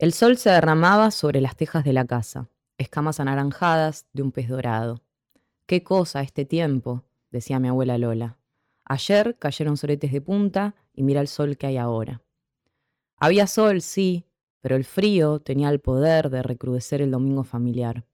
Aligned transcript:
El 0.00 0.14
sol 0.14 0.38
se 0.38 0.48
derramaba 0.48 1.10
sobre 1.10 1.42
las 1.42 1.56
tejas 1.56 1.84
de 1.84 1.92
la 1.92 2.06
casa, 2.06 2.48
escamas 2.78 3.20
anaranjadas 3.20 4.06
de 4.14 4.22
un 4.22 4.32
pez 4.32 4.48
dorado. 4.48 5.02
Qué 5.66 5.84
cosa 5.84 6.22
este 6.22 6.46
tiempo, 6.46 7.04
decía 7.30 7.58
mi 7.58 7.68
abuela 7.68 7.98
Lola. 7.98 8.38
Ayer 8.86 9.36
cayeron 9.38 9.76
soletes 9.76 10.10
de 10.10 10.22
punta 10.22 10.74
y 10.94 11.02
mira 11.02 11.20
el 11.20 11.28
sol 11.28 11.58
que 11.58 11.66
hay 11.66 11.76
ahora. 11.76 12.22
Había 13.18 13.46
sol, 13.46 13.82
sí, 13.82 14.24
pero 14.62 14.74
el 14.74 14.86
frío 14.86 15.38
tenía 15.38 15.68
el 15.68 15.80
poder 15.80 16.30
de 16.30 16.42
recrudecer 16.42 17.02
el 17.02 17.10
domingo 17.10 17.44
familiar. 17.44 18.06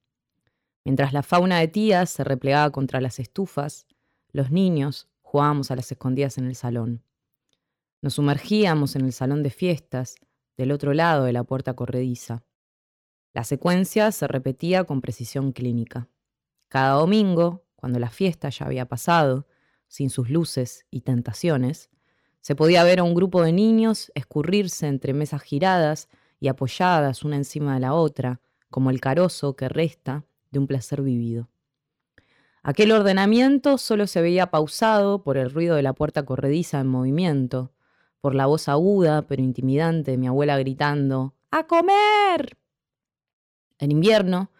Mientras 0.84 1.12
la 1.12 1.22
fauna 1.22 1.60
de 1.60 1.68
tías 1.68 2.10
se 2.10 2.24
replegaba 2.24 2.68
contra 2.70 3.00
las 3.00 3.20
estufas, 3.20 3.86
los 4.32 4.50
niños 4.50 5.06
jugábamos 5.22 5.70
a 5.70 5.76
las 5.76 5.92
escondidas 5.92 6.36
en 6.36 6.46
el 6.46 6.56
salón. 6.56 7.04
Nos 8.02 8.14
sumergíamos 8.14 8.96
en 8.96 9.04
el 9.04 9.12
salón 9.12 9.44
de 9.44 9.50
fiestas, 9.50 10.16
del 10.56 10.72
otro 10.72 10.94
lado 10.94 11.24
de 11.24 11.32
la 11.32 11.44
puerta 11.44 11.74
corrediza. 11.74 12.44
La 13.32 13.44
secuencia 13.44 14.12
se 14.12 14.26
repetía 14.26 14.84
con 14.84 15.00
precisión 15.00 15.52
clínica. 15.52 16.08
Cada 16.68 16.94
domingo, 16.94 17.66
cuando 17.76 17.98
la 17.98 18.10
fiesta 18.10 18.48
ya 18.48 18.66
había 18.66 18.86
pasado, 18.86 19.46
sin 19.88 20.10
sus 20.10 20.30
luces 20.30 20.86
y 20.90 21.02
tentaciones, 21.02 21.90
se 22.40 22.54
podía 22.54 22.84
ver 22.84 23.00
a 23.00 23.02
un 23.02 23.14
grupo 23.14 23.42
de 23.42 23.52
niños 23.52 24.10
escurrirse 24.14 24.86
entre 24.86 25.12
mesas 25.12 25.42
giradas 25.42 26.08
y 26.40 26.48
apoyadas 26.48 27.24
una 27.24 27.36
encima 27.36 27.74
de 27.74 27.80
la 27.80 27.94
otra, 27.94 28.40
como 28.70 28.90
el 28.90 29.00
carozo 29.00 29.56
que 29.56 29.68
resta 29.68 30.24
de 30.50 30.58
un 30.58 30.66
placer 30.66 31.02
vivido. 31.02 31.48
Aquel 32.62 32.92
ordenamiento 32.92 33.78
solo 33.78 34.06
se 34.06 34.20
veía 34.20 34.50
pausado 34.50 35.22
por 35.22 35.36
el 35.36 35.50
ruido 35.50 35.76
de 35.76 35.82
la 35.82 35.92
puerta 35.92 36.24
corrediza 36.24 36.80
en 36.80 36.88
movimiento, 36.88 37.72
por 38.26 38.34
la 38.34 38.46
voz 38.46 38.68
aguda 38.68 39.22
pero 39.22 39.40
intimidante 39.40 40.10
de 40.10 40.16
mi 40.16 40.26
abuela 40.26 40.58
gritando 40.58 41.36
¡A 41.52 41.68
comer! 41.68 42.58
En 43.78 43.92
invierno, 43.92 44.50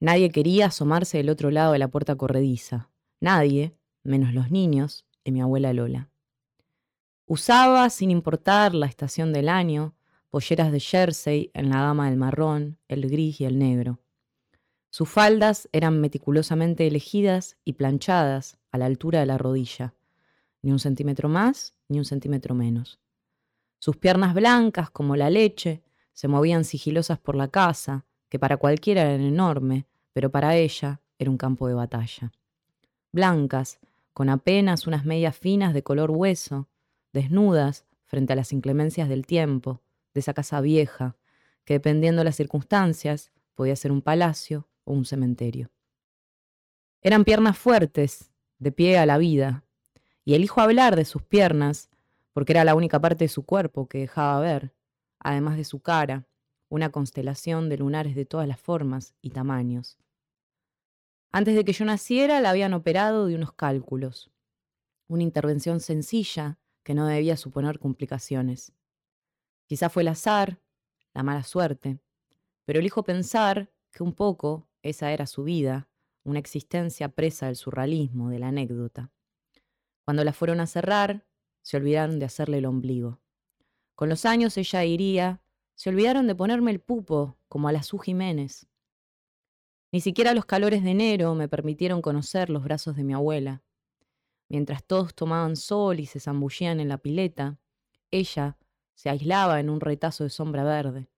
nadie 0.00 0.32
quería 0.32 0.66
asomarse 0.66 1.18
del 1.18 1.28
otro 1.28 1.52
lado 1.52 1.72
de 1.72 1.78
la 1.78 1.86
puerta 1.86 2.16
corrediza. 2.16 2.90
Nadie, 3.20 3.76
menos 4.02 4.34
los 4.34 4.50
niños 4.50 5.06
y 5.22 5.30
mi 5.30 5.40
abuela 5.40 5.72
Lola. 5.72 6.10
Usaba, 7.24 7.88
sin 7.90 8.10
importar 8.10 8.74
la 8.74 8.86
estación 8.86 9.32
del 9.32 9.48
año, 9.48 9.94
polleras 10.28 10.72
de 10.72 10.80
jersey 10.80 11.52
en 11.54 11.70
la 11.70 11.80
gama 11.80 12.10
del 12.10 12.18
marrón, 12.18 12.76
el 12.88 13.08
gris 13.08 13.40
y 13.40 13.44
el 13.44 13.56
negro. 13.56 14.00
Sus 14.90 15.08
faldas 15.08 15.68
eran 15.70 16.00
meticulosamente 16.00 16.88
elegidas 16.88 17.56
y 17.64 17.74
planchadas 17.74 18.58
a 18.72 18.78
la 18.78 18.86
altura 18.86 19.20
de 19.20 19.26
la 19.26 19.38
rodilla, 19.38 19.94
ni 20.60 20.72
un 20.72 20.80
centímetro 20.80 21.28
más 21.28 21.76
ni 21.88 21.98
un 21.98 22.04
centímetro 22.04 22.56
menos. 22.56 23.01
Sus 23.84 23.96
piernas 23.96 24.32
blancas 24.32 24.90
como 24.90 25.16
la 25.16 25.28
leche 25.28 25.82
se 26.12 26.28
movían 26.28 26.62
sigilosas 26.62 27.18
por 27.18 27.34
la 27.34 27.48
casa, 27.48 28.06
que 28.28 28.38
para 28.38 28.56
cualquiera 28.56 29.02
era 29.02 29.20
enorme, 29.20 29.88
pero 30.12 30.30
para 30.30 30.54
ella 30.54 31.00
era 31.18 31.28
un 31.28 31.36
campo 31.36 31.66
de 31.66 31.74
batalla. 31.74 32.30
Blancas, 33.10 33.80
con 34.12 34.28
apenas 34.28 34.86
unas 34.86 35.04
medias 35.04 35.36
finas 35.36 35.74
de 35.74 35.82
color 35.82 36.12
hueso, 36.12 36.68
desnudas 37.12 37.84
frente 38.04 38.34
a 38.34 38.36
las 38.36 38.52
inclemencias 38.52 39.08
del 39.08 39.26
tiempo, 39.26 39.80
de 40.14 40.20
esa 40.20 40.32
casa 40.32 40.60
vieja, 40.60 41.16
que 41.64 41.74
dependiendo 41.74 42.20
de 42.20 42.26
las 42.26 42.36
circunstancias 42.36 43.32
podía 43.56 43.74
ser 43.74 43.90
un 43.90 44.00
palacio 44.00 44.68
o 44.84 44.92
un 44.92 45.04
cementerio. 45.04 45.72
Eran 47.00 47.24
piernas 47.24 47.58
fuertes, 47.58 48.30
de 48.60 48.70
pie 48.70 48.98
a 48.98 49.06
la 49.06 49.18
vida, 49.18 49.64
y 50.24 50.34
elijo 50.34 50.60
hablar 50.60 50.94
de 50.94 51.04
sus 51.04 51.24
piernas 51.24 51.90
porque 52.32 52.52
era 52.52 52.64
la 52.64 52.74
única 52.74 53.00
parte 53.00 53.24
de 53.24 53.28
su 53.28 53.44
cuerpo 53.44 53.88
que 53.88 53.98
dejaba 53.98 54.40
ver, 54.40 54.74
además 55.18 55.56
de 55.56 55.64
su 55.64 55.80
cara, 55.80 56.26
una 56.68 56.90
constelación 56.90 57.68
de 57.68 57.78
lunares 57.78 58.14
de 58.14 58.24
todas 58.24 58.48
las 58.48 58.58
formas 58.58 59.14
y 59.20 59.30
tamaños. 59.30 59.98
Antes 61.30 61.54
de 61.54 61.64
que 61.64 61.72
yo 61.72 61.84
naciera 61.84 62.40
la 62.40 62.50
habían 62.50 62.74
operado 62.74 63.26
de 63.26 63.34
unos 63.34 63.52
cálculos, 63.52 64.30
una 65.08 65.22
intervención 65.22 65.80
sencilla 65.80 66.58
que 66.82 66.94
no 66.94 67.06
debía 67.06 67.36
suponer 67.36 67.78
complicaciones. 67.78 68.72
Quizá 69.66 69.88
fue 69.88 70.02
el 70.02 70.08
azar, 70.08 70.60
la 71.14 71.22
mala 71.22 71.42
suerte, 71.42 72.00
pero 72.64 72.80
elijo 72.80 73.04
pensar 73.04 73.72
que 73.92 74.02
un 74.02 74.14
poco 74.14 74.68
esa 74.82 75.12
era 75.12 75.26
su 75.26 75.44
vida, 75.44 75.88
una 76.24 76.38
existencia 76.38 77.08
presa 77.08 77.46
del 77.46 77.56
surrealismo, 77.56 78.30
de 78.30 78.38
la 78.38 78.48
anécdota. 78.48 79.10
Cuando 80.04 80.24
la 80.24 80.32
fueron 80.32 80.60
a 80.60 80.66
cerrar, 80.66 81.26
se 81.62 81.76
olvidaron 81.76 82.18
de 82.18 82.26
hacerle 82.26 82.58
el 82.58 82.66
ombligo. 82.66 83.20
Con 83.94 84.08
los 84.08 84.24
años 84.24 84.56
ella 84.58 84.80
diría, 84.80 85.42
se 85.74 85.90
olvidaron 85.90 86.26
de 86.26 86.34
ponerme 86.34 86.70
el 86.70 86.80
pupo, 86.80 87.38
como 87.48 87.68
a 87.68 87.72
la 87.72 87.82
Su 87.82 87.98
Jiménez. 87.98 88.68
Ni 89.92 90.00
siquiera 90.00 90.34
los 90.34 90.44
calores 90.44 90.82
de 90.82 90.90
enero 90.90 91.34
me 91.34 91.48
permitieron 91.48 92.02
conocer 92.02 92.50
los 92.50 92.64
brazos 92.64 92.96
de 92.96 93.04
mi 93.04 93.14
abuela. 93.14 93.62
Mientras 94.48 94.84
todos 94.84 95.14
tomaban 95.14 95.56
sol 95.56 96.00
y 96.00 96.06
se 96.06 96.20
zambullían 96.20 96.80
en 96.80 96.88
la 96.88 96.98
pileta, 96.98 97.58
ella 98.10 98.58
se 98.94 99.10
aislaba 99.10 99.60
en 99.60 99.70
un 99.70 99.80
retazo 99.80 100.24
de 100.24 100.30
sombra 100.30 100.64
verde, 100.64 101.10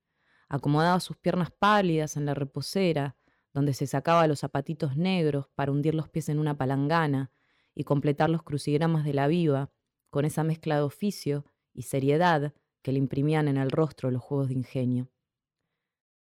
acomodaba 0.48 1.00
sus 1.00 1.16
piernas 1.16 1.50
pálidas 1.50 2.16
en 2.16 2.26
la 2.26 2.34
reposera, 2.34 3.16
donde 3.52 3.74
se 3.74 3.86
sacaba 3.86 4.26
los 4.26 4.40
zapatitos 4.40 4.96
negros 4.96 5.48
para 5.54 5.72
hundir 5.72 5.94
los 5.94 6.08
pies 6.08 6.28
en 6.28 6.38
una 6.38 6.56
palangana 6.56 7.30
y 7.74 7.84
completar 7.84 8.30
los 8.30 8.42
crucigramas 8.42 9.04
de 9.04 9.14
la 9.14 9.26
viva 9.26 9.70
con 10.14 10.24
esa 10.24 10.44
mezcla 10.44 10.76
de 10.76 10.82
oficio 10.82 11.44
y 11.72 11.82
seriedad 11.82 12.54
que 12.84 12.92
le 12.92 12.98
imprimían 12.98 13.48
en 13.48 13.56
el 13.56 13.72
rostro 13.72 14.12
los 14.12 14.22
juegos 14.22 14.46
de 14.46 14.54
ingenio. 14.54 15.10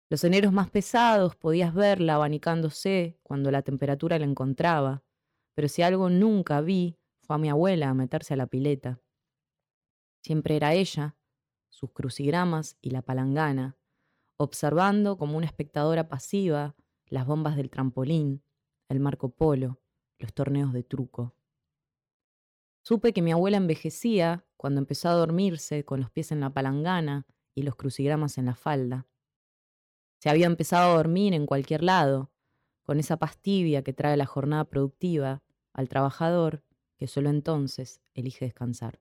Los 0.10 0.24
eneros 0.24 0.54
más 0.54 0.70
pesados 0.70 1.36
podías 1.36 1.74
verla 1.74 2.16
abanicándose 2.16 3.20
cuando 3.22 3.52
la 3.52 3.64
temperatura 3.64 4.18
la 4.18 4.24
encontraba, 4.24 5.04
pero 5.56 5.68
si 5.68 5.82
algo 5.82 6.10
nunca 6.10 6.62
vi 6.62 6.98
fue 7.20 7.36
a 7.36 7.40
mi 7.40 7.50
abuela 7.50 7.90
a 7.90 7.94
meterse 7.94 8.34
a 8.34 8.38
la 8.38 8.48
pileta. 8.48 9.02
Siempre 10.24 10.56
era 10.56 10.74
ella, 10.74 11.18
sus 11.68 11.92
crucigramas 11.92 12.78
y 12.82 12.92
la 12.92 13.02
palangana, 13.02 13.78
observando 14.38 15.18
como 15.18 15.36
una 15.36 15.48
espectadora 15.48 16.08
pasiva 16.08 16.78
las 17.08 17.28
bombas 17.28 17.58
del 17.58 17.70
trampolín, 17.70 18.42
el 18.88 19.02
Marco 19.02 19.36
Polo, 19.36 19.82
los 20.18 20.34
torneos 20.34 20.72
de 20.72 20.84
truco. 20.84 21.36
Supe 22.84 23.14
que 23.14 23.22
mi 23.22 23.32
abuela 23.32 23.58
envejecía 23.58 24.46
cuando 24.58 24.80
empezó 24.80 25.10
a 25.10 25.14
dormirse 25.14 25.86
con 25.86 26.02
los 26.02 26.10
pies 26.10 26.32
en 26.32 26.40
la 26.40 26.50
palangana 26.50 27.28
y 27.54 27.64
los 27.64 27.76
crucigramas 27.76 28.38
en 28.38 28.46
la 28.46 28.56
falda. 28.56 29.08
Se 30.20 30.30
había 30.30 30.48
empezado 30.48 30.92
a 30.92 30.96
dormir 30.98 31.34
en 31.34 31.46
cualquier 31.46 31.84
lado, 31.84 32.32
con 32.84 33.00
esa 33.00 33.18
pastibia 33.18 33.84
que 33.84 33.94
trae 33.94 34.18
la 34.18 34.26
jornada 34.26 34.66
productiva 34.66 35.44
al 35.74 35.90
trabajador 35.90 36.64
que 36.98 37.08
solo 37.08 37.30
entonces 37.30 38.02
elige 38.14 38.46
descansar. 38.46 39.00